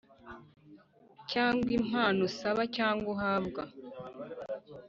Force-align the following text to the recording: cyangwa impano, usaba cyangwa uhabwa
cyangwa 1.31 1.69
impano, 1.79 2.19
usaba 2.29 2.61
cyangwa 2.75 3.07
uhabwa 3.13 3.61